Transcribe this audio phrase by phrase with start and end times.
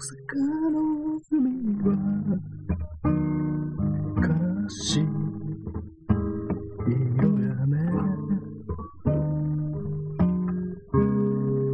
[0.00, 0.08] 阪
[0.70, 1.52] の海
[1.84, 1.92] は
[4.16, 4.24] 悲
[4.70, 5.04] しい
[7.18, 7.76] 色やね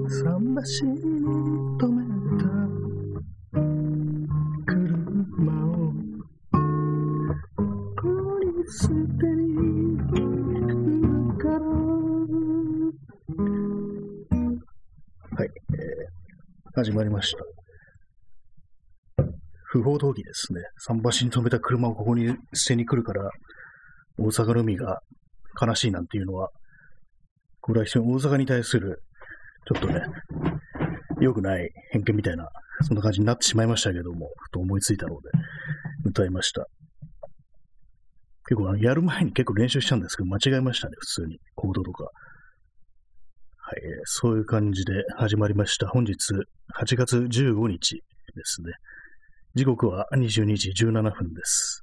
[0.08, 0.98] 桟橋に
[1.78, 2.02] 止め
[2.36, 2.44] た
[4.66, 5.94] 車を
[7.94, 8.02] こ
[8.40, 8.92] り捨て
[9.36, 9.40] に
[9.98, 10.10] 行
[10.66, 11.62] くから
[15.36, 16.16] はい、えー
[16.76, 17.45] 始まりました。
[19.86, 20.62] 不法投棄ですね。
[20.84, 23.30] 桟橋に止めた車をここに捨てに来るから、
[24.18, 25.00] 大阪の海が
[25.60, 26.50] 悲しいなんていうのは、
[27.60, 29.00] これは非常に大阪に対する、
[29.68, 30.02] ちょっとね、
[31.20, 32.48] 良くない偏見みたいな、
[32.82, 35.30] そんな感じになってしまいましたけども、ふと思いついたので、
[36.04, 36.66] 歌いました。
[38.48, 41.38] 結構、やる前に結構練習したんですけど、間違えましたね、普通に。
[41.54, 42.04] コードとか。
[42.04, 42.10] は
[43.72, 45.88] い、そういう感じで始まりました。
[45.88, 46.14] 本日、
[46.80, 48.00] 8月15日で
[48.44, 48.72] すね。
[49.56, 51.82] 時刻は22時17分です。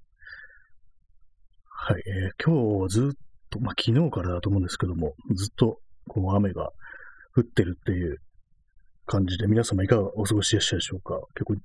[1.66, 3.18] はい、えー今日ずっ
[3.50, 6.70] と、まあ、昨日からだと思うんですけども、ずっとこう雨が
[7.36, 8.18] 降ってるっていう
[9.08, 11.20] 感じで、皆様いかがお過ごしでしたでしょうか？
[11.34, 11.56] 結構、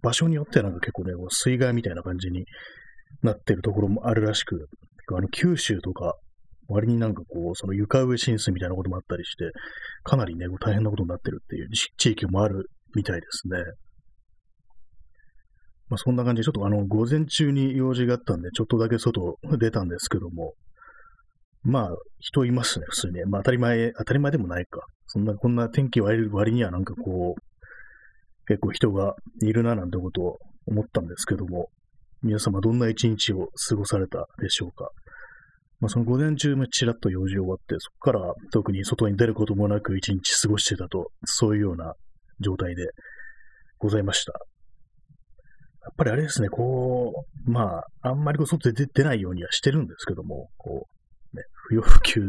[0.00, 2.46] 場所によってはなんか結構ね、こう水害みたいな感じに
[3.22, 4.66] なってるところもあるらしく、
[5.14, 6.14] あの九州とか、
[6.68, 9.50] 割になんかこう、その床上浸水みたいなこともあったりして、
[10.04, 13.58] かなりね、大変なことになってるっていう地域もあるみたいですね。
[15.90, 20.54] まあそんな感じで、ちょっとあの、午前中に用事があったんで、ちょっとだけ外出たんですけども、
[21.62, 23.22] まあ、人いますね、普通に。
[23.24, 24.86] まあ当たり前、当たり前でもないか。
[25.06, 31.68] そんな、こんな天気悪い割にはなんかこう、結構人がいるななんてことを思ったんですけども、
[32.22, 34.90] 皆様どんな一日を過ごされたでしょうか。
[35.80, 41.94] まあ、その午前中もちらっと用事終わって、そこから特に外に出ることもなく一日過ごしてたと、そういうような
[42.40, 42.90] 状態で
[43.78, 44.49] ございました。
[45.82, 50.86] やっぱりあれですね、こう、まあ、あんまりこう外で出ないようにはしてるんですけども、こ
[51.32, 52.24] う、ね、不要不急っ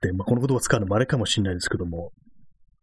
[0.00, 2.12] て、まあ、この言葉使うのもあれかもしれないですけども、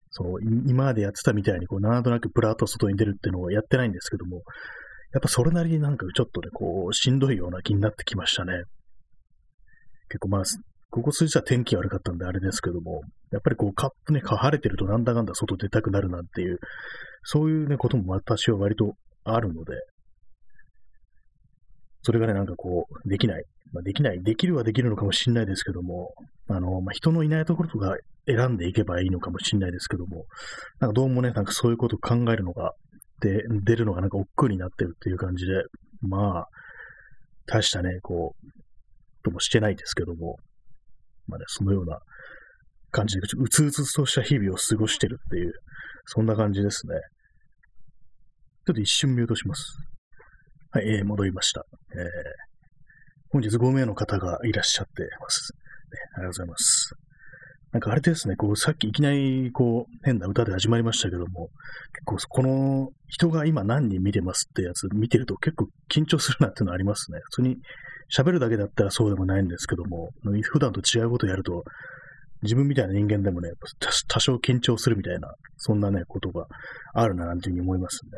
[0.10, 4.44] その、今までやってたみたいに、こう、なんとなくプラーっと外に出るっていうのをやってないんですけども、
[5.14, 8.64] やっぱそれなりになんかちょっとね、こう、しんどいような気になってきましたね。
[10.10, 10.44] 結構まあ、
[10.90, 16.60] ここ数日は天気悪かったんであれですけども、やっぱりこう、カップね、晴れてるとなんだかんだ外出たくなるなんていう、
[17.24, 18.94] そういうね、ことも私は割と
[19.26, 19.74] あるので、
[22.06, 23.44] それがね、なんかこう、できない。
[23.74, 24.22] まあ、できない。
[24.22, 26.14] できるはできるのかもしれないですけども、
[26.48, 30.26] あの、まあ、人のいないところとか選んでいけばいいのかもしれないですけども、
[30.80, 32.74] なんかどうもね、なんかそういうことを考えるのが、
[33.22, 35.54] で、出るのがなんか億劫になってるっていう感じで、
[36.02, 36.48] まあ、
[37.48, 38.50] 大したね、こう、
[39.24, 40.38] ともしてないですけども、
[41.26, 41.98] まあね、そのような
[42.92, 45.54] 感じで、うつうつとした日々を過ごしてるっていう、
[46.06, 46.94] そんな感じですね。
[48.68, 49.76] ちょっと一瞬ミュートします。
[50.76, 51.66] はい、えー戻りました。
[51.94, 52.02] えー
[53.30, 55.54] 本日5名の方がいらっしゃってます。
[55.54, 55.60] ね
[56.18, 56.94] ありがとうございます。
[57.72, 61.50] なんかあれですね、こう、さっきいきなり、こう、変な歌で始まりましたけども、
[61.94, 67.20] 結構、この人が今何人見てますってやつ見てると結構緊張するなっていうのありますね。
[67.24, 67.58] 普通に
[68.14, 70.10] 喋るだけだったらそうでもないんですけども、
[70.52, 71.64] 普段と違うことやると、
[72.42, 76.48] 自分みたいな人間でもね、多多少緊張するみたいな、そんなね、ことが
[76.94, 78.12] あるな、なんていうふうに思いますね。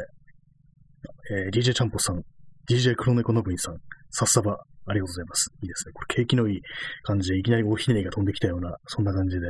[1.45, 2.23] えー DJ ちゃんぽさん、
[2.69, 3.77] DJ 黒猫のぶいさん、
[4.11, 5.49] さっさば、ありがとうございます。
[5.61, 5.93] いいですね。
[5.93, 6.61] これ景気のいい
[7.03, 9.47] 感じで、いきなりおひねりが飛んできたような、そんな感じで。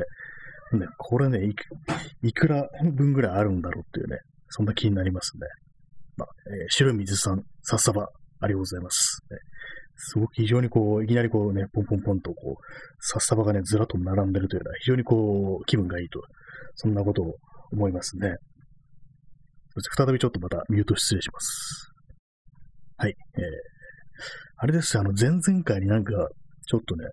[0.77, 1.63] ね、これねいく、
[2.23, 4.17] いくら分ぐらいあるんだろうっていうね、
[4.49, 5.47] そんな気になりますね。
[6.17, 6.27] まあ、
[6.61, 9.19] えー白水さん、さっさば、ありがとうございます。
[9.31, 9.37] ね
[9.99, 12.63] すごく非常にこう、いきなりこうね、ポンポンポンとこう、
[12.99, 16.21] さっさばがね、ずらっと並んでるというのは、非常にこう、気分がいいと、
[16.75, 17.35] そんなことを
[17.71, 18.35] 思いますね。
[19.95, 21.96] 再びちょっとまたミュート失礼します。
[22.97, 23.15] はい。
[23.35, 23.43] えー、
[24.57, 26.13] あれですよあの、前々回になんか、
[26.65, 27.05] ちょっとね、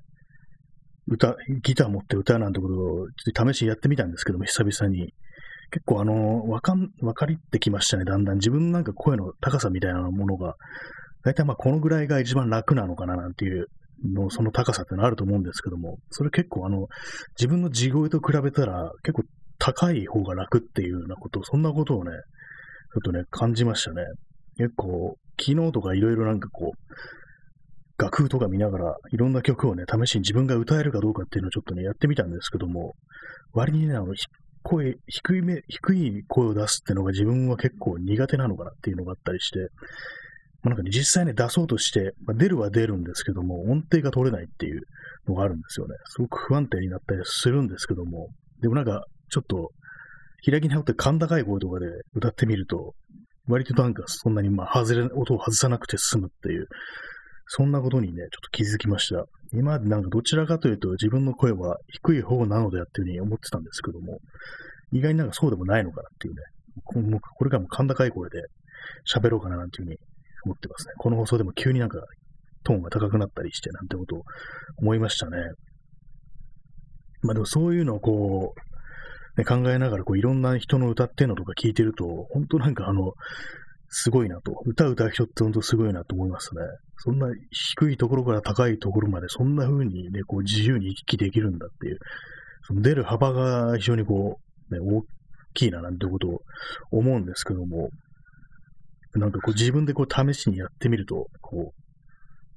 [1.06, 5.12] 歌、ギター持って歌うなんてことを、ちょっと試しやってみたんですけども、久々に。
[5.70, 8.36] 結構あの、わかん、わかりってきましたね、だんだん。
[8.36, 10.54] 自分なんか声の高さみたいなものが、
[11.22, 13.66] だいたいまあこのぐらいが一番楽なのかななんていう
[14.04, 16.86] の、その高さっていうのあると思うんですけども、それ結構あの、
[17.38, 19.22] 自分の地声と比べたら結構
[19.58, 22.18] 高い方が楽っていうようなこと、そんなことをね、ちょ
[23.00, 24.02] っとね、感じましたね。
[24.56, 32.94] 結構、昨日とかいろいろなんかこう、楽譜とか見ながら、いろんな曲をね、試しに自分が歌えるかどうかっていうのをちょっとね、やってみたんですけども、
[33.52, 34.14] 割にね、あの、
[34.62, 39.58] 声、低いめ、低い声を出すっていうのが自分は結構苦手なのかなっていうのがあったりして、
[40.62, 44.82] まあなんかね、実際ね、出そうとして、まあ、出るは出るんですけども、音程が取れないっていう
[45.28, 45.94] のがあるんですよね。
[46.06, 48.30] すごく不安定になったりするんですけども、
[48.62, 49.70] でもなんか、ちょっと、
[50.50, 52.94] 開き直って甲高い声とかで歌ってみると、
[53.46, 56.66] 割となんかそんなにまあ外れ、音を外さなくて済むっていう、
[57.46, 59.24] そんなことにね、ちょっと気づきました。
[59.52, 64.18] 今までなんかどちらかというと自分の声は低い方なのであっていうふうに思ってたんですけども、
[64.92, 68.42] 意外になんかそうでもないのかなっていうね、もうこれからも甲高い声で
[69.12, 69.98] 喋ろうかななんていうふうに
[70.44, 70.94] 思ってますね。
[70.98, 72.00] この放送でも急になんか
[72.64, 74.22] トーンが高くなったりしてなんてことを
[74.78, 75.36] 思いましたね。
[77.22, 78.60] まあでもそういうのをこう、
[79.36, 83.12] ね、考えながらこういろんな人の歌っていうのとか聞いてると、本当なんかあの、
[83.88, 84.60] すごいなと。
[84.66, 86.62] 歌歌う人って本当すごいなと思いますね。
[86.98, 91.98] そんな低いところから高いところまでそんな風にね、こう自由に行き来できるんだっていう、
[92.66, 94.40] その出る幅が非常にこ
[94.70, 95.04] う、ね、大
[95.54, 96.40] きいななんてことを
[96.90, 97.90] 思うんですけども、
[99.14, 101.82] なんかこう自分でこう試しにやってみると、こう、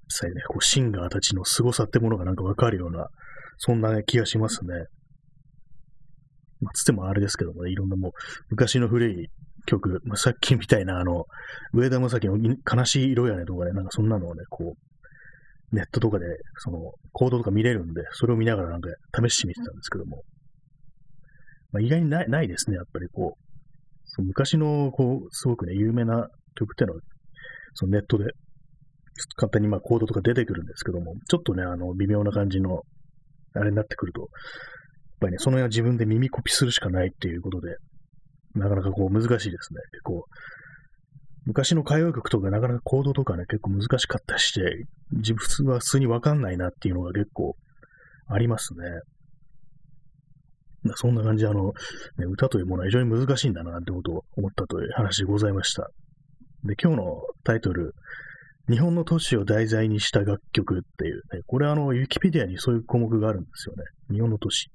[0.08, 3.10] 実際ね、こうシンガーたちの凄さってものがなんかわかるような、
[3.58, 4.74] そんな気がしますね。
[6.62, 8.12] まあ、つってもあれですけどもね、いろんなもう、
[8.50, 9.30] 昔の古い
[9.66, 11.26] 曲、まあ、さっきみたいなあの、
[11.74, 16.26] 上田正樹の悲しい色やねとかね、なんかそんなのをね、こう、ネットとかで、
[16.58, 18.90] その、コードとか見れるんで、それを見ながらなんか
[19.28, 20.24] 試してみてたんですけども、
[21.72, 23.48] まあ、意外にないないですね、やっぱりこう、
[24.06, 27.02] その昔の、こう、すごくね、有名な曲っていうのは、
[27.74, 28.32] そのネットで、
[29.36, 32.82] 簡単にまあコードとか出てくるんですけども、ちょっとね、あの、微妙な感じの、
[33.54, 34.30] あれになってくると、
[35.18, 37.76] っぱりね、その辺は自分で耳コピするしかないっていうことで、
[38.56, 39.80] なかなかこう難しいですね。
[39.92, 40.26] 結構、
[41.46, 47.56] 昔の歌謡曲とかなかなかコードとかね、結構難しかったりして、自分は普通にわかんないなっていうのが結構
[48.28, 48.80] ありますね。
[50.96, 51.74] そんな感じで、あの、
[52.18, 55.90] ね、歌というものは非常に難しいんだな、ってことを思ったという話でございました。
[56.64, 57.94] で、今日のタイトル、
[58.70, 63.84] 日本の都市を題材にした楽曲っていう、ね、これあの、ウィキペディアにそういう項目があるんですよね。
[64.14, 64.70] 日本の都市。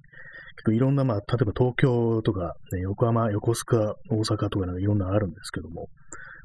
[0.57, 5.89] 結構いろんな、まあ、例えば東京とか、ね、横浜、横須賀、大阪とかなんかいろんなあるんですけども、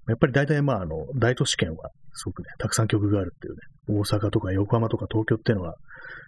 [0.08, 3.60] やっぱり大体まあ、あの、大都市圏はすごくね、たくさん曲があるっていうね、
[4.00, 5.76] 大阪とか横浜とか東京っていうのは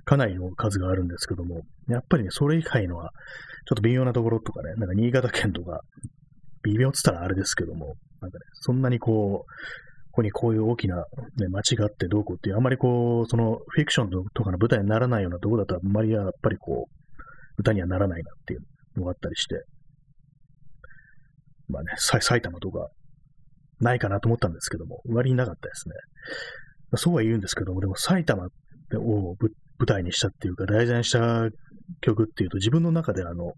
[0.05, 3.11] かなりの数があるんですけども、やっぱりね、それ以外のは、
[3.67, 5.81] ちょっと微妙なところとかね、なんか新潟県とか、
[6.63, 16.98] 微妙っつったらあれですけども、なんかね、そんなにこう、ここにこういう大きな、ね、街があってどうこうっていう、あまりこう、そのフィクションとかの舞台にならないようなところだと、あんまりやっぱりこう、
[17.59, 18.61] 歌にはならないなっていう
[18.95, 19.63] のがあったりして、
[21.67, 22.89] まあね、埼玉とか、
[23.79, 25.95] ないかなと思ったんですけども、割になかったですね。
[26.91, 28.47] まあ、そうは言うんですけども、でも埼玉
[28.97, 29.35] を
[29.77, 31.47] 舞台にしたっていうか、題材にした
[32.01, 33.53] 曲っていうと、自分の中であの、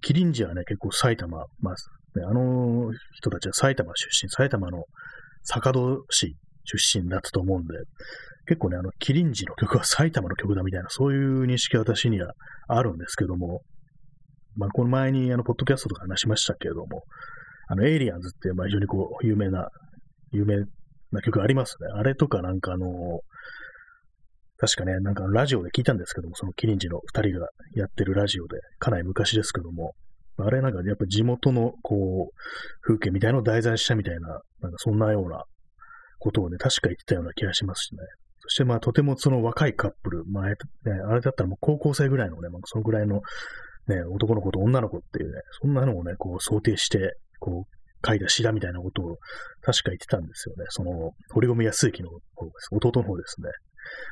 [0.00, 1.74] キリンジはね、結構埼玉、まあ、
[2.18, 4.84] ね、あの人たちは埼玉出身、埼玉の
[5.42, 7.74] 坂戸市出身だったと思うんで、
[8.48, 12.32] 結構ね、あの、キリンジの曲は埼玉の曲だみたいな、そういう認識は私には
[12.66, 13.60] あるんですけども、
[14.56, 17.04] まあ、この前にあの、ポッドキャストとか話しましたけれども、
[17.68, 19.68] あの、エイリアンズって、まあ、非常にこう、有名な、
[20.32, 20.64] 有名
[21.12, 21.88] な曲ありますね。
[21.94, 22.86] あれとかなんかあの、
[24.56, 29.92] 確かね、なんかラジオで聞いたんですけども、そのキリンジの二人がやってるラジオで、かなり昔ですけども、
[30.38, 35.44] あれなんかやっぱ地元のこう、風景みたいなのを題材したみたいな、なんかそんなような
[36.18, 37.98] ことをね、確か言ってたような気がしますしね。
[38.48, 40.54] そしてまあとてもその若いカップル、まあ、ね、
[41.06, 43.20] あれだったらもう高校生ぐらいのね、まあ、そのぐらいの
[43.88, 49.16] ね、男の子と女の子っていうね、そんなのをね、こう想定して、こう、書いた詩だみたいなことを
[49.62, 50.64] 確か言ってたんですよね。
[50.68, 52.68] その、堀米康之の方です。
[52.72, 53.48] 弟の方ですね。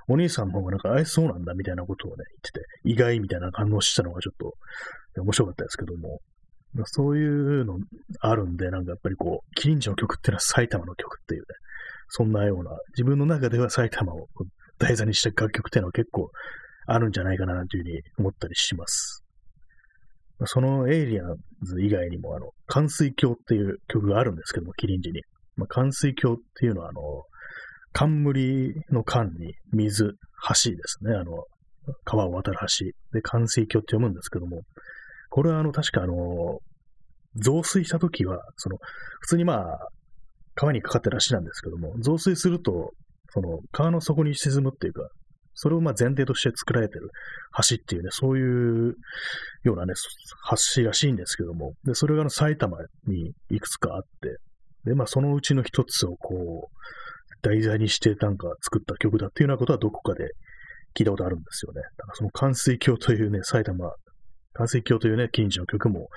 [0.08, 6.20] お兄さんの方がなんか、あれそうなんだみたいなことをね、言ってて、意外みたいな反応したのがちょっと面白かったですけども、
[6.84, 7.78] そういうの
[8.20, 11.46] あるんで、なんかやっぱりこう、キリンジの曲っていうのは埼玉の曲っていうね、
[12.08, 14.28] そんなような、自分の中では埼玉を
[14.78, 16.30] 題材にした楽曲っていうのは結構
[16.86, 19.22] あるんじゃないかなというふうに思ったりします。
[20.44, 25.22] そのエイリアンズ以外にも、あの、冠水橋っていう曲があるんですけども、キリンジに。
[25.56, 27.00] まあ、冠水橋っていうのは、あの、
[27.92, 31.14] 冠の冠に水、橋ですね。
[31.14, 31.44] あの、
[32.04, 32.84] 川を渡る橋。
[33.12, 34.60] で、冠水橋って読むんですけども、
[35.30, 36.58] これはあの、確かあの、
[37.36, 38.76] 増水したときは、その、
[39.20, 39.88] 普通にまあ、
[40.56, 42.90] 川にかかってる橋なんですけども、増水すると、
[43.30, 45.08] その、川の底に沈むっていうか、
[45.54, 47.10] それをまあ前提として作られてる
[47.68, 48.94] 橋っていうね、そういう
[49.62, 49.94] ようなね、
[50.74, 54.36] 橋らしいんですけども、で、それが埼玉にいくつかあって、
[54.84, 56.76] で、まあそのうちの一つをこう、
[57.42, 60.30] 題材にしてなんか作った曲だっていうようなことはどこかで
[60.94, 61.82] 聞いたことあるんですよね。
[61.82, 63.92] だからその冠水橋というね、埼玉、
[64.52, 66.08] 冠水橋というね、近所の曲も、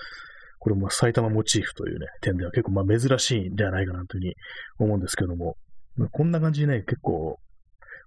[0.59, 4.35] これも埼玉モチーフというね、点では結構まあ珍しいんではないかなというふうに
[4.79, 5.55] 思うんですけども、
[6.11, 7.37] こんな感じでね、結構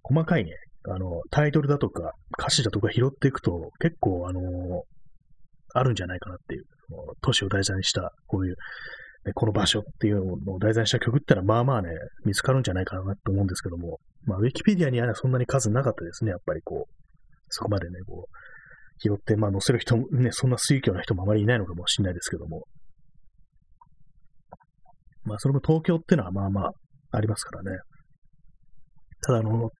[0.03, 0.53] 細かいね、
[0.89, 4.41] あの、タイトルだとか歌詞だとか拾っていくと結構あの、
[5.75, 6.65] あるんじゃないかなっていう、
[7.23, 8.57] 都市を題材にしたこういう
[9.25, 11.91] ね、この場所っていうのを題材にした曲ってのはまあまあね、
[12.25, 16.95] 見つかるんじゃないかなと思うんですけども、まあ、ウィキペディアには、そんなに数なかったですね、やっぱりこう、
[17.49, 18.37] そこまでね、こう、
[19.03, 22.65] 拾って、まあ載せる人もね、そんな水教な人もあまりいないのかもしれないですけども、
[25.25, 26.73] まあそれも東京っていうのはまあまあ
[27.13, 27.79] ありますからね。
[29.25, 29.71] ただあの、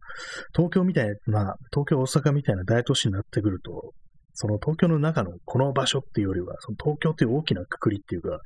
[0.55, 3.93] 東京みたいな、まあ東京、大阪みたいな大都市になってくると、
[4.35, 8.38] その東京の中のこの場所っていうよりは、その東京っていう大きなくくりっていうか、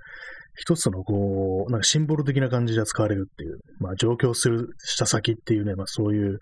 [0.54, 6.38] 一つのこう、なんかシンボル的な感じで使われるっていう、まあ上京する、した先っていうね、まあそういう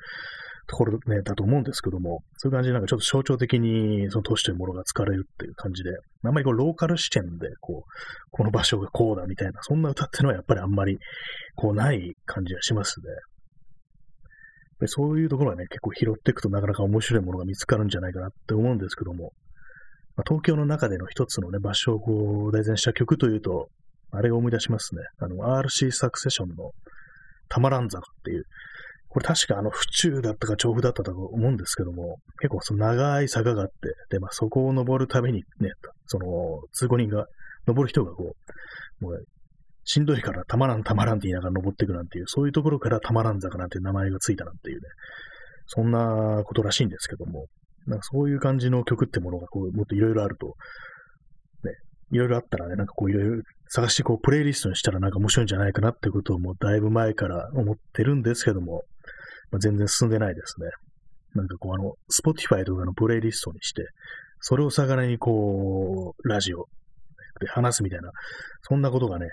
[0.67, 5.91] ところね、だと思うんですけども、そういう感じでなんかちょっと象徴的にその都市というものが使われるっていう感じで、
[6.25, 7.91] あんまりこうローカル視点で、こう、
[8.31, 10.99] この場所がこうだみたいな、そんな歌っていうのはやっぱりあんまり
[11.57, 13.07] こうない感じがしますね。
[14.87, 19.33] そういうところはね、結構拾っていくとなかなか面白いものが見つかるんじゃないかなって思うんですけども、
[20.17, 23.69] まあ、東京の中での一つのね、場所をこう、題材した曲というと、
[24.11, 25.03] あれが思い出しますね。
[25.19, 26.71] あの、RC サクセションの
[27.49, 28.45] たまらん坂っていう、
[29.15, 33.75] これ確かあの、府中だったか調布だったと思うんですけども、結構その長い坂があって、
[34.11, 35.71] で、まあそこを登るためにね、
[36.07, 36.27] その、
[36.73, 37.27] 通行人が、
[37.65, 38.35] 登る人がこ
[39.01, 39.25] う、もう
[39.85, 44.89] しんどいからたまらんたまらんって言いながら登っていくなんていう、そういうところからたまらん坂なんて名前がついたなんていうね、
[45.67, 47.47] そんなことらしいんですけども、
[47.87, 50.57] なんかそういう感じの曲ってものがこう、もっといろいろあると、
[51.63, 51.73] ね、
[52.11, 58.85] いろいろあったらね、なんかこういろいろ探してこう、プレイリストにしたらなんか面白いんじゃないかなってことをもうだいぶ前から思ってるんですけども、
[59.51, 60.69] まあ、全然進んでないですね。
[61.35, 63.83] なんかこうあの、Spotify とかのプレイリストにして、
[64.41, 66.67] それを魚にこう、ラジオ
[67.41, 68.11] で話すみたいな、
[68.63, 69.29] そんなことがね、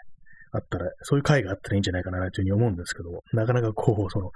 [0.54, 4.32] あったら、そういう回があったらいいんじゃないかなというふうに思うんですけど、なかなかこう、その、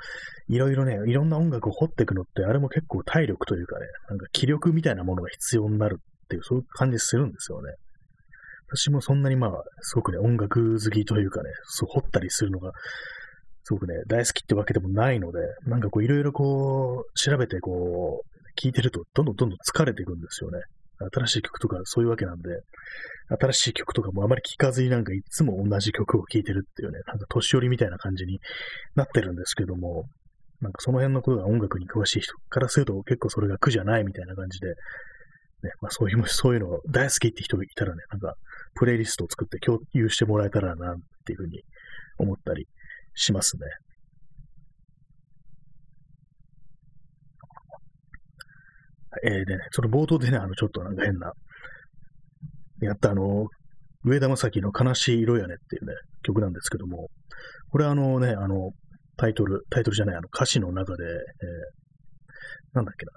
[0.48, 7.74] いろいろね、いろんな音楽を掘っていくのって、あれも結構体力というかね、なんか気力みたいなものが必要になるっていう、そういう感じするんですよね。
[8.68, 9.52] 私もそんなにまあ、
[9.82, 12.72] すごくね、音楽好きというかね、そう掘ったりするのが、
[13.68, 20.60] すごくね、大好きってわけでもないので、なんかこう、いろいろこう、調べてこう、聞いてると、どんどんどんどん疲れていくんですよね。
[21.12, 22.62] 新しい曲とかそういうわけなんで、
[23.42, 28.40] 新しい曲とかもあまり聴かずになんかいつも同じ曲を聴いてるっていうね、なんか年寄りみたいな感じに
[28.96, 30.06] なってるんですけども、
[30.62, 34.74] なんかその辺のことが音楽に詳しい人からすると結構それが苦じゃないみたいな感じで、ね、
[35.82, 38.36] まあそういう、そういうの大好きって人がいたらね、なんか
[38.76, 40.96] プレイリストを作って共有してもらえたらなっ
[41.26, 41.64] ていうふうに
[42.20, 42.68] 思ったり
[43.16, 43.64] しますね。
[49.24, 51.32] えー、でね、その冒頭でね、あの、ちょっとなんか変な、
[52.82, 53.48] やったあの、
[54.04, 55.94] 上田正樹の悲しい色やねっていうね、
[56.24, 57.10] 曲なんですけども、
[57.72, 58.72] これあのね、あの、
[59.18, 63.12] タイトル、タイトルじゃない、あの歌詞の中で、えー、なんだっけな。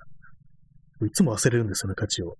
[1.07, 2.37] いつも忘れるんですよね、歌詞を。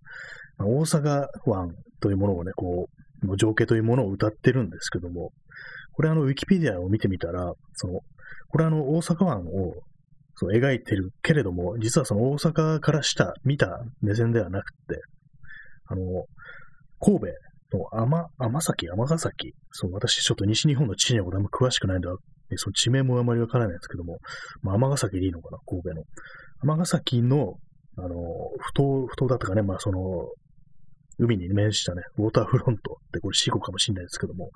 [0.59, 2.89] あ、大阪湾というものをね、こ
[3.23, 5.33] う、の情景というものを歌ってるんですけども、
[5.99, 8.01] これあの、ウィキペディアを見てみたら、その、
[8.51, 9.75] これあの、大阪湾を
[10.37, 15.03] その描いてるけれども、実はその大阪からした見た目線ではなくて、
[15.87, 16.27] あの、
[17.01, 17.33] 神
[17.73, 22.09] 戸の天、天崎、天崎、そう、私ちょっと西日本の地理のことあんま詳しくないんで、
[22.55, 24.19] その地名もあまりわからないんですけども、
[24.63, 26.05] まあ、天崎でいいのかな、神戸の。
[26.63, 27.55] 天崎の、
[27.97, 28.15] あの、
[28.61, 29.99] 不当、不当だったかね、まあその、
[31.19, 34.51] 海に面したね、ウォーターフロントってこれ死後かもしれないですけども、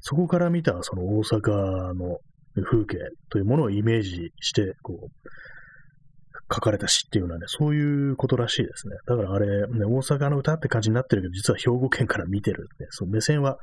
[0.00, 2.18] そこから見たその大阪の
[2.64, 2.98] 風景
[3.30, 5.28] というものをイメージして、こう、
[6.52, 8.96] 書かれた詩っていうのはね、そういうことらしいですね。
[9.06, 12.86] だからあれ、ね、大阪の歌って感じになってるけど、実は兵庫県から見てる、ね。
[12.90, 13.58] その目線は、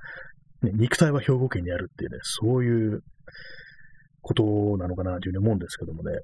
[0.61, 3.01] ね、肉体は兵庫県にあるっていうね、そういう
[4.21, 4.43] こと
[4.77, 6.19] なのかなというふうに思うんですけどもね、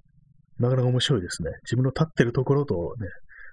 [0.60, 1.52] なかなか面白いですね。
[1.64, 3.08] 自分の立ってるところとね、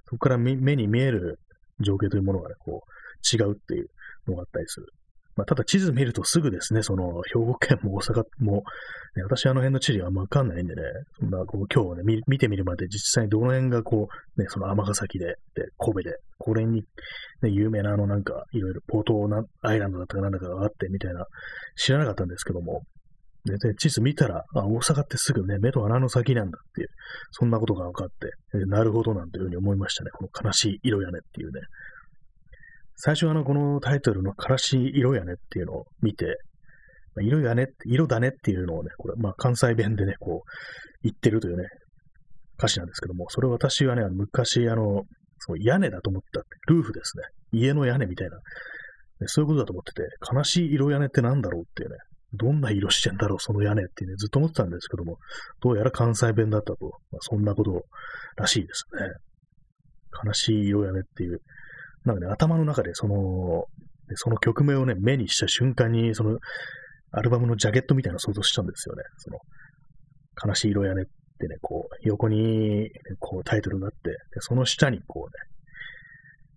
[0.07, 1.39] そこから目に見える
[1.81, 3.89] 情景というものがね、こう、違うっていう
[4.29, 4.87] のがあったりする。
[5.37, 8.63] まあ、ただ地図見るとすぐですね、その、兵庫県も大阪も、
[9.17, 10.83] ね、私あの辺の地理はわかんないんでね、
[11.19, 15.35] そんな、こう、今日ね見、てみるまで実際にどの辺がこう、ね、その尼崎で、で、
[15.79, 16.83] 神戸で、これに、
[17.43, 19.15] ね、有名なあのなんか、いろいろ、ポート
[19.63, 21.27] アイランドだったかなんだかがあって、みたいな、
[21.77, 22.83] 知らなかったんですけども、
[23.45, 26.89] で、で地図見たら、あ、大阪ってすぐね、目と鼻の先なんだっていう、
[27.31, 30.11] そんなことが分かって、なるほどなんていうふうに思いましたね。
[30.13, 31.61] この悲しい色やねっていうね。
[32.97, 36.39] 最初あの、このタイトルのからしい色やねっていうのを見て、
[37.15, 40.51] まあ、色やね、色だねっていうのをね、これ、まあ関西弁でね、こう、
[41.03, 41.65] 言ってるというね、
[42.59, 45.03] 歌詞なんですけども、それ私はね、昔、あの、
[45.39, 47.25] そう屋根だと思ったって、ルーフですね。
[47.53, 48.39] 家の屋根みたいな、
[49.27, 51.97] そういうことだと思ってて、悲しい色屋根ってなんだろうっていうね、
[52.37, 55.19] どんな色してんだろう、その屋根ってね、ずっと思ってたんですけども、
[55.61, 57.85] どうやら関西弁だったと、まあ、そんなこと
[58.37, 59.01] らしいですね。
[60.25, 61.41] 悲しい色屋根っていう、
[62.05, 63.65] なんかね、頭の中でその、
[64.15, 66.39] その曲名をね、目にした瞬間に、その、
[67.13, 69.03] アルバムのジャケットみたいなのを想像したんですよね。
[69.19, 69.39] その、
[70.47, 71.05] 悲しい色屋根っ
[71.39, 75.55] てね、こう、横に、こう、タイトルがあって、でその下に、こうね、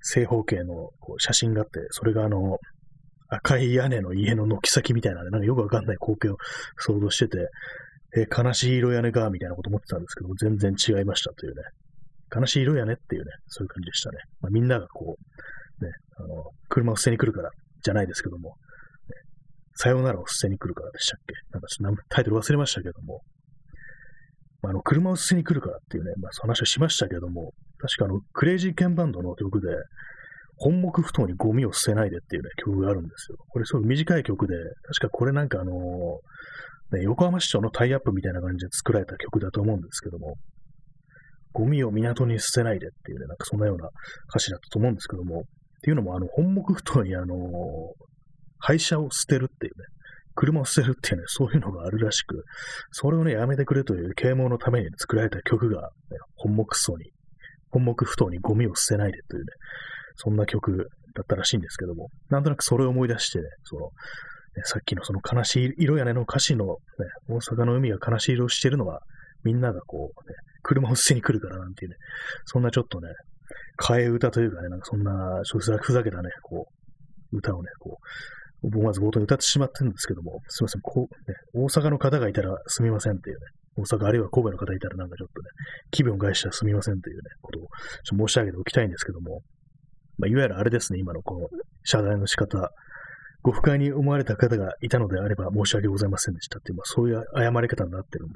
[0.01, 2.59] 正方形のこう写真があって、それがあの、
[3.29, 6.37] 赤い屋根の家の軒先みたいな、なんかよくわかんない光景を
[6.77, 7.49] 想像してて、
[8.15, 11.61] え悲しい色屋根が、みたいなこと思ってたんですけど、全然違いましたというね。
[12.33, 14.17] 悲しい色屋根っていうね、そういう感じでしたね。
[14.41, 17.51] まあ、みんながこう、ね、あの、車を捨てに来るから、
[17.83, 18.55] じゃないですけども、ね、
[19.75, 21.33] さようならを捨てに来るからでしたっけ？
[21.51, 23.21] なんかちょっとタイトル忘れましたけども、
[24.61, 29.67] まあ、あの、車を捨てに来るからっていうね、まあ、その話をしましたけども、確かあの、クレイジーケンバンドの曲で、
[30.57, 33.37] 本木不当にゴミを捨てないでっていうね、曲があるんですよ。
[33.49, 34.55] これすごい短い曲で、
[34.93, 35.71] 確かこれなんかあの
[36.91, 40.35] ね、横浜市長のタイアップみたいな感じで作られた曲だと思うんですけども、
[41.53, 43.89] ゴミを港に捨てないでっていうね、なんかそんなような
[44.29, 45.43] 歌詞だったと思うんですけども、っ
[45.81, 47.35] ていうのも、あの、本木不当にあの、
[48.59, 49.85] 廃車を捨てるっていうね、
[50.35, 52.43] 車を捨てるっていうね、そういうのがあるらしく、
[52.91, 57.11] それをね、やめてくれという啓蒙のために作られた曲が、ね、本木不当に、
[57.69, 59.47] 本木不当にゴミを捨てないでというね、
[60.17, 63.89] そんな曲だったらしいんですけども、なんとなくそれを思い出してね、その、ね、
[64.65, 66.73] さっきのその悲しい色屋根の歌詞の、ね、
[67.29, 68.99] 大阪の海が悲しい色をしてるのは、
[69.43, 71.97] みんながこう、ね、車を捨てに来るからなんていうね、
[72.45, 73.09] そんなちょっとね、
[73.79, 76.67] 替え歌というかね、なんかそんな、ふざけたね、こ
[77.31, 77.97] う、歌をね、こ
[78.63, 83.41] う、思わず冒頭に歌ってしまってるんですけども、すいません、こう、ね、大阪の方がいたらすみませんっていうね、
[83.77, 85.49] 大阪あるいは神戸の方いたらなんかちょっとね、
[85.91, 87.69] 気分を害したらすみませんというね、ことをちょ
[88.15, 89.41] っと申し上げておきたいんですけども、
[90.17, 91.47] まあ、いわゆるあれですね、今のこの
[91.83, 92.71] 謝罪の仕方、
[93.43, 98.35] ご不快に思われた方がいたのであれば申し訳ございませんでしたっていう、まあ、そういう謝り方になってるんで、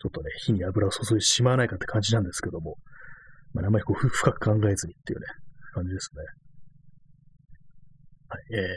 [0.00, 2.76] ちょっとね、火に油を注いでしまわないかって感じなんですけども、
[3.52, 5.26] まあ、あまりこう深く考えずにっていうね、
[5.74, 6.22] 感じですね。
[8.30, 8.68] はい、えー、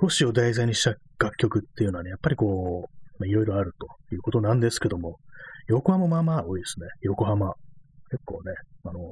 [0.00, 5.16] 都市を題材にした楽曲っていうのはね、やっぱりこう、まあ、いろいろあるということなんですけども、
[5.68, 6.86] 横浜もまあまあ多いですね。
[7.00, 7.54] 横浜。
[8.10, 8.52] 結構ね、
[8.84, 9.02] あのー、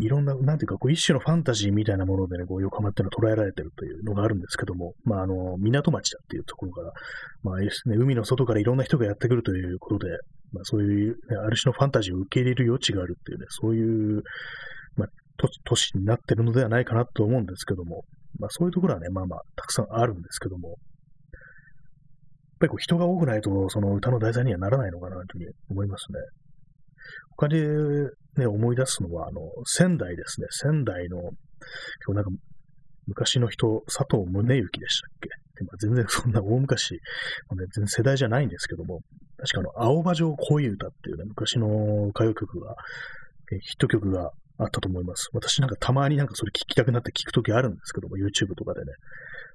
[0.00, 6.92] いろんな、なんていうか、こう一種のファンタジーみたいなものでね、こう横浜っていうのは捉えられてるというのがあるんですけども、まあ、あの、港町だっていうところから、
[7.42, 10.12] まあ、ね、海の外からいろんな人がやってくるということで、
[10.52, 14.22] まあ、そういう、ね、ある種のファンタジーを受け入れる余地があるっていうね、そういう、
[14.96, 15.08] まあ、
[15.64, 18.04] 都市になってるのではないかなと思うんですけども、
[18.38, 20.76] まあ、そういうところはね、まあまあ、たくさんあるんですけども、やっ
[22.60, 26.18] ぱりこう人が多くないと、その歌の題材にはならないのかなというふうに思いますね。
[27.38, 27.64] 他で
[28.36, 30.48] ね、思い出すのは、あの、仙台ですね。
[30.50, 31.30] 仙台の、今
[32.08, 32.30] 日なんか、
[33.06, 35.28] 昔の人、佐藤宗行でしたっけ？
[35.58, 37.00] で、まあ、全然そんな大昔、
[37.48, 39.00] まあね、全然世代じゃないんですけども、
[39.38, 42.74] 確かあの、青葉城恋歌っていうね、昔の歌謡曲が、
[43.62, 45.30] ヒット曲があったと思います。
[45.32, 48.92] 私なんかたまになんかそれ聞きたくなって聞くときあるんですけども、YouTube とかでね。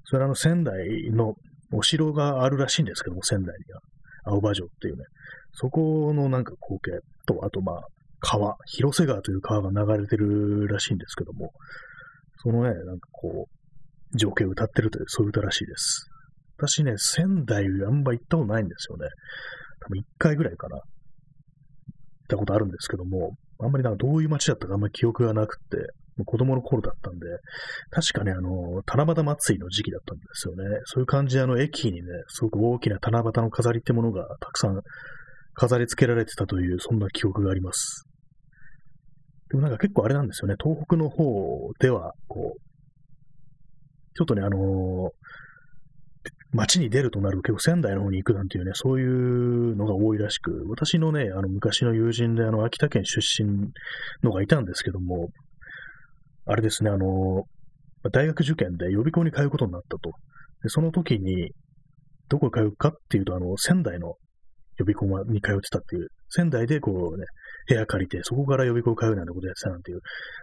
[0.04, 1.34] それあの仙台の
[1.72, 3.80] お城があるらしいんですけども、仙台には。
[4.24, 5.04] 青葉城っていうね。
[5.52, 7.80] そこのなんか光景と、あとまあ、
[8.20, 11.52] 川、広瀬川という川が流れてるらしいんですけども、
[12.42, 16.08] そのね、なんかこう、情景を歌ってるという、そういう歌らしいです。
[16.56, 19.08] 私ね、仙台あんま行ったことないんですよね。
[19.80, 20.76] 多分一回ぐらいかな。
[20.76, 20.84] 行っ
[22.28, 25.62] たことあるんですけども、あんまりなんかどういう街だったかあんまり記憶がなくて、
[26.24, 27.26] 子供の頃だったんで、
[27.90, 30.64] 確かね、あの、七夕祭りの時期だったんですよね。
[30.84, 34.80] そういう感じで、あの、駅にね、すごく大きな七夕の飾りってものがたくさん
[35.54, 38.06] 飾り付けられてたという、そんな記憶があります。
[39.50, 40.54] でもなんか結構あれなんですよね。
[40.62, 42.60] 東北の方では、こう、
[44.16, 45.10] ちょっとね、あのー、
[46.52, 53.70] 街に出るとなると結構仙台の方に行くなんていうね、そういうのが多いらしく、私のね、あの昔の友人であの秋田県出身
[54.22, 55.30] のがいたんですけども、
[56.46, 57.44] あれですね、あの、
[58.12, 60.10] 大学受験で予備校に通うことになったと。
[60.62, 61.52] でその時に、
[62.28, 64.14] どこに通うかっていうと、あの、仙台の
[64.78, 67.26] 予備校に通ってたっていう、仙台でこうね、
[67.68, 70.00] 部屋借りて、そこから予備校通うなんてことやってたなんていう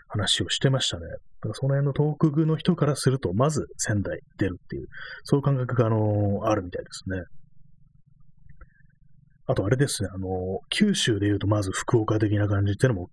[0.07, 1.05] 話をしてましたね。
[1.05, 4.87] だからその辺の東北の人からすると、まず仙台出るっていう、
[5.23, 7.21] そういう感覚が、あのあるみたいですね。
[9.47, 10.27] あとあれですね、あの
[10.69, 13.09] 九州で言うとまず福岡的な感じっていうのも、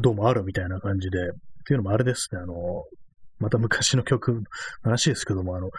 [0.00, 1.18] どうもあるみたいな感じで、
[1.62, 2.54] っていうのもあれですね、あの
[3.38, 4.42] また昔の曲の
[4.82, 5.70] 話ですけども、あの、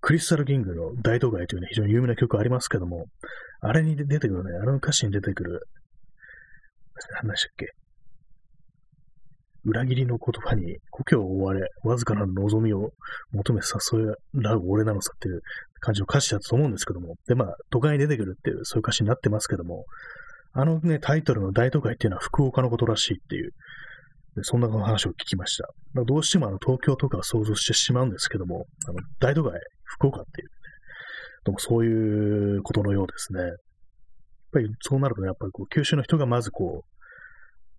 [0.00, 3.06] クリスタルキングの大都会というね、非常に有名な曲ありますけども、
[3.60, 5.60] あれに出てくるね、あの歌詞に出てくる、
[7.22, 7.66] 何でしたっけ？
[9.64, 12.90] 裏切りの言葉に故郷を追われ、わずかな望みを
[13.30, 13.60] 求め
[13.94, 15.40] 誘いらう俺なのさっていう
[15.78, 19.84] 感じの歌詞だと思うんですけども、で、まあ、都会に出てくるっていう、そういう歌詞になってますけども、
[20.52, 23.52] あのね、タイトルの大都会っていうのは福岡のことらしいっていう、
[24.42, 25.68] そんな話を聞きました。
[25.92, 30.52] まあ、どうしてもあの東京とか想像してしまうんですけども、あの大都会、福岡っていう、ね、
[31.44, 33.40] でもそういうことのようですね。
[33.40, 33.50] やっ
[34.52, 36.84] ぱりそうなると、ね、やっぱりこう九州の人がまずこ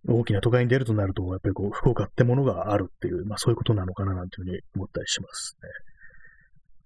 [0.06, 5.70] う、大きな都会に出るとなると、やっぱりこう、福岡ってものがあるっていう、まあそういうことなのかななんていうふうに思ったりしますね。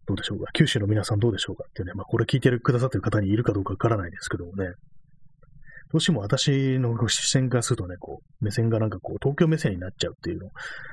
[0.06, 0.51] どうでしょうか？
[0.53, 4.69] 九州の皆さんどうでしょうかっていうね、まあこれ聞いてくださってる方にいるかどうかわからないですけどもね、
[5.91, 10.50] どうしても私のご視線からするとね、こう、目線がなんかこう、東京目線になっちゃうっていうの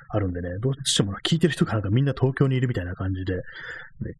[0.08, 3.40] あるんでね、どうしても聞いてる人がなんかみんな東京にいるみたいな感じで、ね、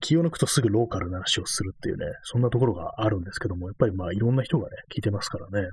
[0.00, 5.68] 気を抜くとすぐローカルな話をするっていうね、そんなところがあるんですけども、やっぱりまあいろんな人がね、聞いてますからね。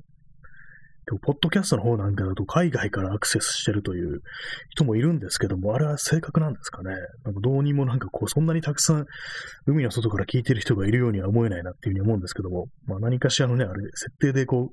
[1.22, 4.22] ポッドキャストの方なんかだと海外からアクセスしてるという
[4.70, 6.92] 人もいるんですけども、あれは正確なんですかね？
[7.26, 9.06] なんかどうにもなんかこう、そんなにたくさん
[9.66, 14.72] 海の外から聞いてる人がいるようには思えないなっていうふうに思うんですけども、まあ何かしらのね、あれ、設定でこ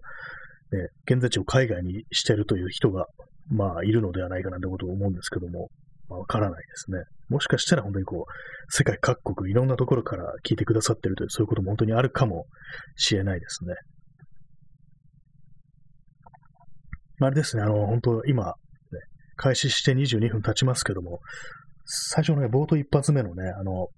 [0.73, 3.07] う、ね、現在地を海外にしてるという人が、
[3.51, 5.71] まあいるのではないかなってことを思うんですけども、
[6.09, 6.99] まあわからないですね。
[7.31, 12.47] もしかしたら本当にこう、世界各国いろんなところから聞いてくださってるという、そういうことも本当にあるかも
[12.97, 13.75] しれないですね。
[17.27, 18.53] あれですね、あの、本当今、ね、
[19.37, 21.21] 開始して22分経ちますけども、
[21.85, 23.89] 最初のね、冒頭一発目のね、あの、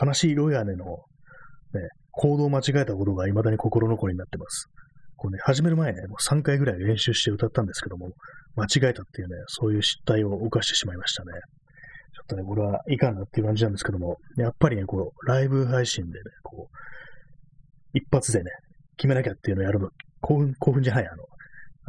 [0.00, 4.68] 悲しい色屋根の、ね、行動を間違えたことが未だに心残りになってます。
[5.16, 8.08] こうね、始める前ね、もう3回ぐらい練習して歌ったんですけども、
[8.56, 11.32] 間違えたっていうね、そういう失態を犯してしまいましたね。
[12.14, 18.50] ちょっとね、これはいかんなっていう感じなんですけども、やっぱりね、こう、ライブ配信でね、こう、一発でね、
[18.96, 21.24] 決めなきゃっていうのをやるの、興奮、興奮じゃない、あの、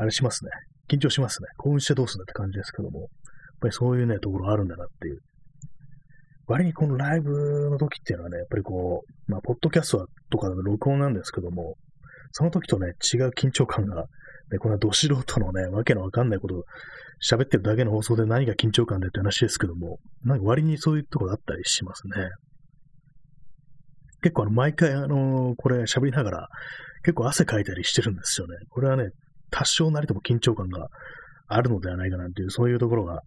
[0.02, 0.52] あれしますね。
[0.90, 1.48] 緊張しますね。
[1.58, 3.10] 興奮してどうすんだって感じですけども、やっ
[3.62, 5.20] ぱりそういうね、ところあるんだなっていう。
[6.48, 11.76] 割にこのライブの時っていうのはね、やっぱりこう、まあ、ポッドキャストとかの録音なんですけども、
[12.32, 14.08] その時とね、違う緊張感が、
[14.52, 16.64] ね、こんなど素人のね、わけのわかんないことを
[17.22, 22.32] 喋ってるだけの放送で何が緊張感でって話ですけども、なんか割にそういうところあったりしますね。
[24.24, 26.50] 結構あの、毎回あの、これ喋りながら、
[27.04, 28.56] 結構汗かいたりしてるんですよね。
[28.70, 29.12] これはね、
[29.52, 30.88] 多少なりとも緊張感が
[31.48, 33.20] あるのではないかなっていう、そういうところが、ね、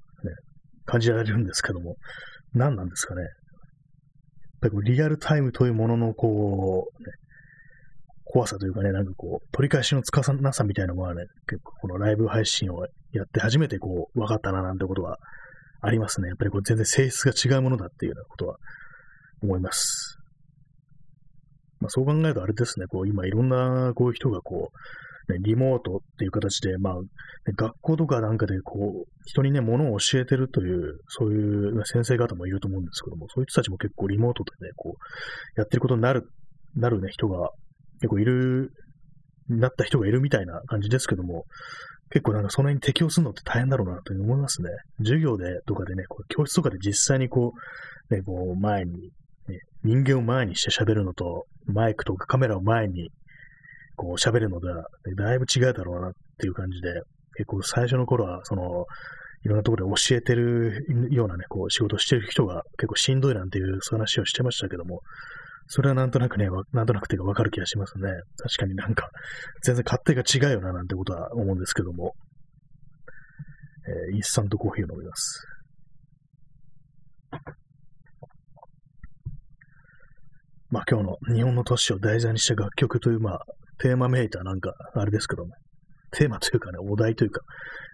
[0.87, 1.97] 感じられるんですけども、
[2.55, 3.23] 何なんですかね。
[3.23, 3.31] やっ
[4.63, 7.13] ぱりこうリアルタイムというものの、こう、ね、
[8.25, 15.19] 怖さというかね、なんかこう、取り返しのつかさなさみたいなのはね、結構このライブ配信をやって初めてこう、分かったななんてことは
[15.83, 16.29] ありますね。
[16.29, 18.57] やっぱりこう、全然性質が違うものだっていうようなことは
[19.43, 20.19] 思います。
[21.81, 24.79] まあ、そう考えるとあれですね、こう今いろんなこういう人がこう、
[25.29, 26.95] ね、リモートっていう形で、まあ、
[27.57, 36.29] 学校とかなんかでこう、人にね、ものを教えてるという、そういう先生方もいると思うんですけども、そういう人たちも結構リモートでね、こう、やってることになる、
[36.77, 37.51] なるね、人が
[38.01, 38.73] 結構いる、
[39.49, 41.45] なった人がいるみたいな感じですけども、
[42.11, 44.71] 結構なんかその辺に適応するのって大変だろうなと思いますね。
[44.99, 47.53] 授業でとかでね、こう教室とかで実際にこ
[48.11, 49.11] う、ね、こう前に
[49.49, 53.11] ね、人間を前にして喋るのと、マイクとかカメラを前に
[53.97, 54.85] こう喋るのでは、
[55.17, 57.03] だいぶ違うだろうなっていう感じで、
[57.37, 58.87] 結構最初の頃は、その、
[59.45, 65.01] いろんなところで教えてるようなね、こう仕事してる人が結構しんどいなんていうそういう話をしてましたけども、
[65.67, 68.11] それはなんとなくね、なんとなくていうかわかる気がしますね。
[68.39, 69.09] 確かになんか、
[69.63, 72.15] 全然勝手が違うよななんてことは思うんですけども、
[73.87, 75.47] えー、インスタントコーヒーを飲みます。
[80.71, 83.41] まあ今日の日本の都市を題材にした楽曲という、まあ、
[83.79, 85.55] テーマメーターなんか、あれですけども、
[86.13, 87.41] テーマというかね、お題というか、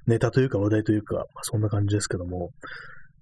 [0.07, 2.51] ネタというか話題というか、まあ、そんな感じですけども、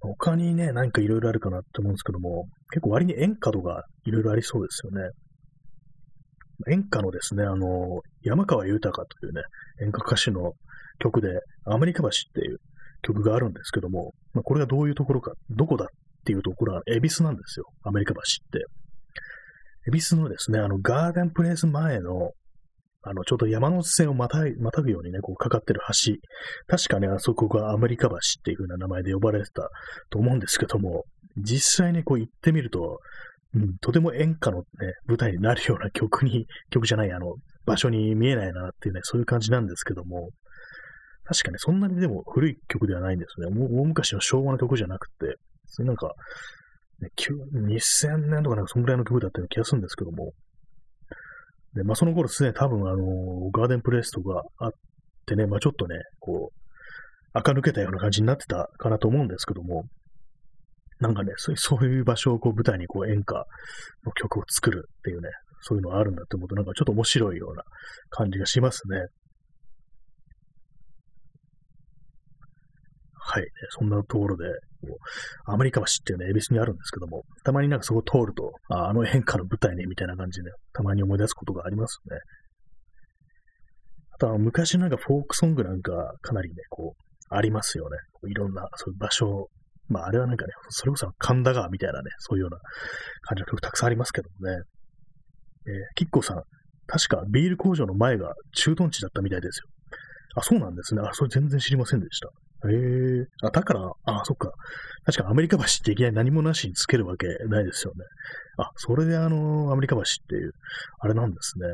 [0.00, 5.10] 他にね、何かいろいろあるかなって思うんですけども、結構割に演歌とかいろいろありそうですよね。
[6.70, 9.42] 演歌のですね、あの、山川豊というね、
[9.82, 10.52] 演歌歌手の
[10.98, 11.28] 曲で、
[11.66, 12.58] アメリカ橋っていう
[13.02, 15.88] 曲があるんですけども、まあ、これがどういうところか、どこだっ
[16.24, 18.66] ていうところは、恵比寿なんですよ、アメリカ橋って。
[19.88, 22.32] 恵比寿のですね、あの、ガーデンプレイス前の、
[23.02, 26.14] あの、ちょうど山手線をまたまたぐようにね、こうかかってる橋。
[26.66, 29.68] 確かね、あそこがアメリカ橋っていう風な名前で呼ばれてた
[30.10, 31.04] と思うんですけども、
[31.36, 32.98] 実際にこう行ってみると、
[33.54, 34.64] うん、とても演歌のね、
[35.06, 40.30] 舞台になるような曲に、曲じゃない、あの、場所に見えないなっていうね、そういう感じなんですけども、
[41.24, 43.46] 確かにそんなにでも古い曲ではないんですね。
[43.48, 45.36] 大昔の昭和の曲じゃなくて、
[45.84, 46.12] なんか、
[47.54, 50.32] 2000年とかなんかそんぐらいの曲だったような気がするんですけども、
[51.74, 54.70] で、まあその頃ですね、多分あの、ガーデンプレイスとかあっ
[55.26, 56.58] てね、まあちょっとね、こう、
[57.32, 59.84] 垢抜けたような感じになってたかなと思うんですけども、
[61.00, 63.46] なんかね、そういう場所をこう舞台にこう演歌
[64.04, 65.28] の曲を作るっていうね、
[65.60, 67.62] そういうのがあるんだって思うと、なんかちょっと面白いような
[68.10, 69.06] 感じがしますね。
[73.30, 74.46] はい、そんなところで、
[75.44, 82.16] アメリカ橋っていうね、恵比寿にあるんですけども、たまになんかそこ通ると、ああの変化の舞台ね、みたいな感じで、たまに思い出すことがありますね。
[84.12, 87.98] あとは昔なんかフォークソングなんかかなりね、こう、ありますよね。
[88.30, 89.48] いろんな、そういう場所、
[89.88, 92.58] まああれはなんかね、それこそ神田川みたいなね、そういうような
[93.22, 94.62] 感じの曲たくさんありますけどもね。
[95.66, 96.42] えー、キッコさん、
[96.86, 99.66] 確かビール工場の前が駐屯地だったみたいですよ。
[100.36, 101.02] あ、そうなんですね。
[101.04, 102.30] あ、それ全然知りませんでした。
[102.66, 103.26] へえ。
[103.42, 104.50] あ、だから、あ、そっか。
[105.04, 108.04] 確かアメリカ橋っていきなり何もなしにつけるわけないですよね。
[108.58, 110.52] あ、それであの、アメリカ橋っていう、
[110.98, 111.66] あれなんですね。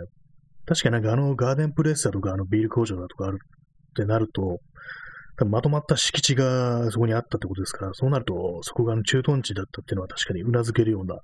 [0.66, 4.61] 確かになんかあのガーデンプレッサーとかあのビール工場だとかあるってなると、
[5.37, 11.16] 多分まとまった敷地がそこにあったってことですから、そうなると、そこがあの駐屯地だったっていうのは確かに頷けるような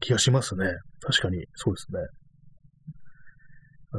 [0.00, 0.66] 気がしますね。
[1.00, 2.00] 確かに、そうですね。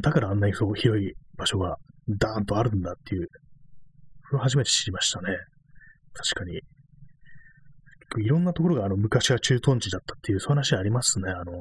[0.02, 1.78] だからあんなにそう広い場所が
[2.10, 3.28] ダーンとあるんだっていう、
[4.30, 5.28] それ初めて知りましたね。
[6.14, 6.62] 確かに。
[8.18, 11.32] いろんなところがあの昔は駐屯地だったっていう、そういう話ありますね。
[11.32, 11.54] あの、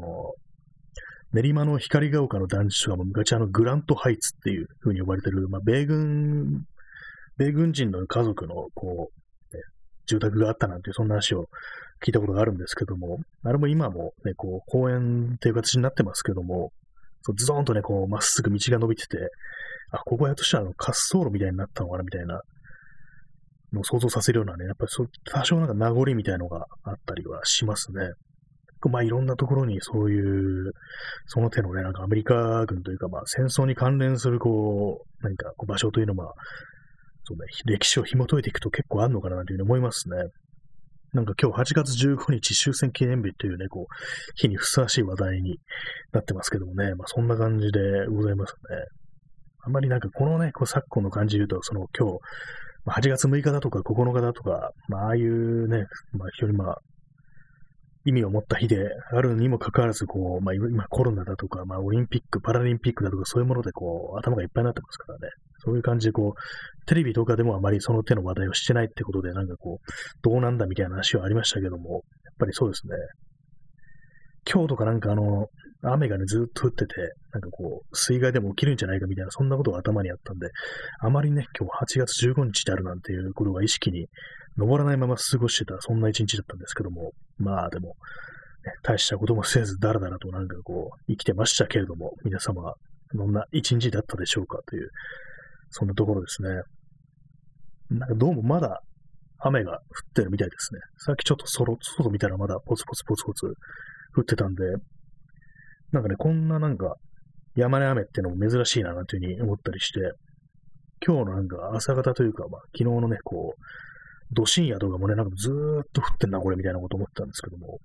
[1.33, 6.65] 練馬の光が丘の団地とかも昔あのグラントハイツっていう風に呼ばれてる、まあ、米軍、
[7.39, 9.11] 米軍人の家族のこ
[9.53, 9.63] う、ね、
[10.07, 11.49] 住宅があったなんていう、そんな話を
[12.05, 16.71] 聞いたことがあるんですけども、あれも今もね、こう、公園っていう形になってますけども、
[17.23, 19.17] そうズドーンとね、こう、まっすぐ道が伸びてて、
[19.97, 22.43] あ、ここはやっとしたら滑走路みたいになったのかな、みたいな
[23.73, 28.13] のを想像させるようなね、やっぱりそう、多少なんか名残みたいのがあったりはしますね。
[28.91, 30.73] まあいろんなところにそういう、
[31.27, 36.35] その手のね、なんかアメリカ軍というか、まあ戦争に関連するこう、何かこう場所というのは、
[37.25, 40.17] そうね、歴史を紐解いていくと結構あるのかなというふうに思いますね。
[41.15, 43.95] なんか今日8月15日終戦記念日というね、こう、
[44.35, 45.59] 日にふさわしい話題に
[46.13, 49.04] なってますけどもね、まあそんな感じでございますね。
[49.67, 52.19] あんまりなんかこのね、こう昨今の感じで言うと、その今日、
[52.85, 56.79] まあ、8月6日だとか9日だとか、まあああいうね、まあ非常にまあ
[58.07, 65.29] 意味を持った日であるにもかかわらず、こう、まあ、今コロナだとか、まあ、オリンピック、パラリンピックだとか、そういうもので、こう、頭がいっぱいになってますからね。
[65.65, 72.03] そういう感じで、こう、テレビとかでもあまりその手の話題をしてないってことで、なんかこう、どうなんだみたいな話はありましたけども、やっ
[72.39, 72.95] ぱりそうですね。
[74.51, 75.49] 今日とかなんかあの、
[75.93, 76.95] 雨がね、ずっと降ってて、
[77.33, 80.49] なんかこう、水害でも起きるんじゃないかみたいな、そんなことが頭にあったんで、
[81.01, 84.07] あまりね、今日8月15日であるなんていうことが意識に
[84.57, 87.97] 登らないまま過ごしてた、そんな一日だったんですけども、まあでも、
[88.65, 92.75] ね、大したこともせず、だらだらとなんかこう、生きてましたけれども、皆様、
[93.13, 94.89] どんな一日だったでしょうかという、
[95.71, 96.49] そんなところですね。
[97.91, 98.81] なんかどうもまだ
[99.39, 99.79] 雨が降っ
[100.15, 100.81] てるみたいですね。
[100.99, 103.47] さっきちょっとそろ、外見たらまだポツポツポツポツ
[104.17, 104.63] 降ってたんで、
[105.95, 106.97] なんかね、こんななんか
[107.55, 110.01] 山根雨っていうのも珍しいななんていうふうに思ったりして、
[111.07, 117.79] 今日のなんか朝方というか、まあ昨日のね、こう、ど深夜とかもね、なんかずーっと降ってんな、これみたいなこと思ったんですけども、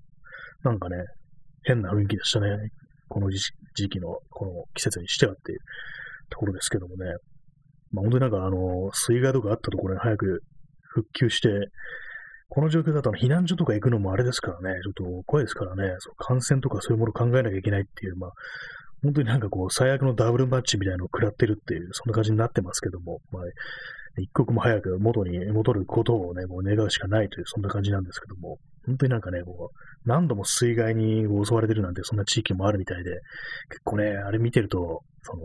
[0.63, 0.97] なんかね、
[1.65, 2.47] 変な雰囲気でしたね。
[3.09, 3.51] この時
[3.89, 5.59] 期の、この季節にしてはっていう
[6.31, 7.05] ところですけどもね。
[7.91, 10.41] まあ本当になんかあの、水害とかあったところに早く
[10.81, 11.49] 復旧して、
[12.49, 18.31] この状況だと避難所とか行くのもあれですからね、ちょっと怖いですからね、そう感染とかそういうものを考えなきゃいけないっていう、まあ、
[19.03, 23.43] 本当になんかこう、最悪のダブルマッチみたいなのを食らってるっていう、そんな感じになってますけども、まあ、
[24.17, 33.11] 一刻も早く元に戻ることをね、こう願うしかないという、そんな感じなんですけども、本当になんかね、こう、何度も水害に襲われてるなんて、そんな地域もあるみたいで、
[33.69, 35.43] 結構ね、あれ見てると、その、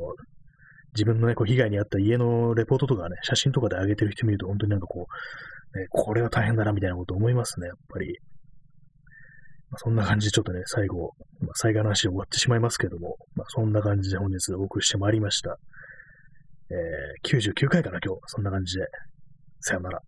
[0.94, 5.04] 自分のね、こう被害に遭った家のレポートとかね、写真とかで上げてる人見ると、本当になんかこう、
[5.74, 8.18] ね、これは大変だな、みたいなこと思いますね、やっぱり。
[9.70, 15.58] まあ、そんな感じでちょっとね、最後、まあ、災害の話で終わってしまいますけども、まあ、そんな感じで本日お送りしてまいりました。
[16.70, 18.20] えー、99回かな、今日。
[18.26, 18.86] そんな感じで。
[19.60, 20.00] さよなら。